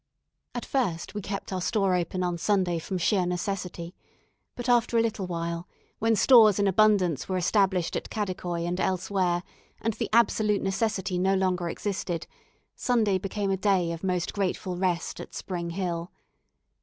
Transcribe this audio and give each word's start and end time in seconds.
At 0.55 0.65
first 0.65 1.13
we 1.13 1.21
kept 1.21 1.53
our 1.53 1.61
store 1.61 1.93
open 1.93 2.23
on 2.23 2.39
Sunday 2.39 2.79
from 2.79 2.97
sheer 2.97 3.23
necessity, 3.23 3.93
but 4.55 4.67
after 4.67 4.97
a 4.97 5.01
little 5.03 5.27
while, 5.27 5.67
when 5.99 6.15
stores 6.15 6.57
in 6.57 6.67
abundance 6.67 7.29
were 7.29 7.37
established 7.37 7.95
at 7.95 8.09
Kadikoi 8.09 8.65
and 8.65 8.79
elsewhere, 8.79 9.43
and 9.79 9.93
the 9.93 10.09
absolute 10.11 10.63
necessity 10.63 11.19
no 11.19 11.35
longer 11.35 11.69
existed, 11.69 12.25
Sunday 12.75 13.19
became 13.19 13.51
a 13.51 13.57
day 13.57 13.91
of 13.91 14.03
most 14.03 14.33
grateful 14.33 14.75
rest 14.75 15.19
at 15.19 15.35
Spring 15.35 15.69
Hill. 15.69 16.11